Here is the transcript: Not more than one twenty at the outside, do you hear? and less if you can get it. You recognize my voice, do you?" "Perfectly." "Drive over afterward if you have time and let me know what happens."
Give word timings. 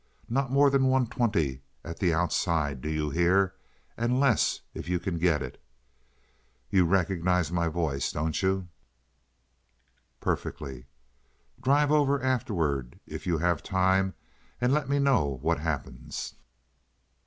Not 0.27 0.49
more 0.49 0.71
than 0.71 0.87
one 0.87 1.05
twenty 1.05 1.61
at 1.83 1.99
the 1.99 2.11
outside, 2.11 2.81
do 2.81 2.89
you 2.89 3.11
hear? 3.11 3.53
and 3.95 4.19
less 4.19 4.61
if 4.73 4.89
you 4.89 4.99
can 4.99 5.19
get 5.19 5.43
it. 5.43 5.61
You 6.71 6.85
recognize 6.87 7.51
my 7.51 7.67
voice, 7.67 8.11
do 8.11 8.31
you?" 8.33 8.67
"Perfectly." 10.19 10.87
"Drive 11.61 11.91
over 11.91 12.19
afterward 12.19 12.99
if 13.05 13.27
you 13.27 13.37
have 13.37 13.61
time 13.61 14.15
and 14.59 14.73
let 14.73 14.89
me 14.89 14.97
know 14.97 15.37
what 15.43 15.59
happens." 15.59 16.33